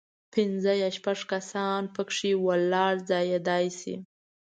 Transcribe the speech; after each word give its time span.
پنځه 0.33 0.71
یا 0.81 0.89
شپږ 0.97 1.19
کسان 1.31 1.81
په 1.95 2.01
کې 2.15 2.31
ولاړ 2.45 2.93
ځایېدای 3.09 3.65
شي. 3.79 3.95